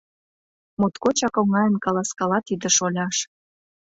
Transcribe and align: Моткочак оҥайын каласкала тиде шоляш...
Моткочак 0.79 1.35
оҥайын 1.41 1.75
каласкала 1.85 2.39
тиде 2.47 2.69
шоляш... 2.77 3.15